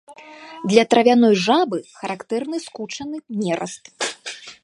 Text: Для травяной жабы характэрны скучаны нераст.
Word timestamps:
Для 0.69 0.85
травяной 0.93 1.35
жабы 1.43 1.77
характэрны 1.99 2.57
скучаны 2.65 3.17
нераст. 3.45 3.83